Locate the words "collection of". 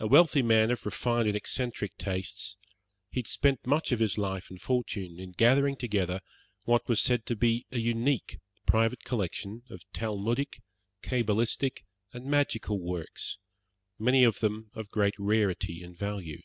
9.04-9.84